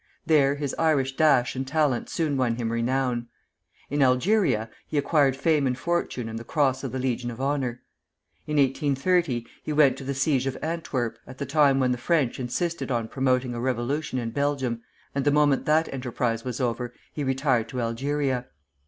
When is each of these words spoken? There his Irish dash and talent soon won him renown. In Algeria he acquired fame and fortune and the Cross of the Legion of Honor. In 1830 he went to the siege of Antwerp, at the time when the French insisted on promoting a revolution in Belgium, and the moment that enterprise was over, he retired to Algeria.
There 0.25 0.55
his 0.55 0.73
Irish 0.79 1.15
dash 1.15 1.55
and 1.55 1.67
talent 1.67 2.09
soon 2.09 2.35
won 2.35 2.55
him 2.55 2.71
renown. 2.71 3.27
In 3.91 4.01
Algeria 4.01 4.67
he 4.87 4.97
acquired 4.97 5.35
fame 5.35 5.67
and 5.67 5.77
fortune 5.77 6.27
and 6.27 6.39
the 6.39 6.43
Cross 6.43 6.83
of 6.83 6.91
the 6.91 6.97
Legion 6.97 7.29
of 7.29 7.39
Honor. 7.39 7.83
In 8.47 8.57
1830 8.57 9.45
he 9.61 9.71
went 9.71 9.97
to 9.99 10.03
the 10.03 10.15
siege 10.15 10.47
of 10.47 10.57
Antwerp, 10.63 11.19
at 11.27 11.37
the 11.37 11.45
time 11.45 11.79
when 11.79 11.91
the 11.91 11.99
French 11.99 12.39
insisted 12.39 12.89
on 12.89 13.09
promoting 13.09 13.53
a 13.53 13.61
revolution 13.61 14.17
in 14.17 14.31
Belgium, 14.31 14.81
and 15.13 15.23
the 15.23 15.29
moment 15.29 15.65
that 15.65 15.87
enterprise 15.93 16.43
was 16.43 16.59
over, 16.59 16.95
he 17.13 17.23
retired 17.23 17.69
to 17.69 17.79
Algeria. 17.79 18.47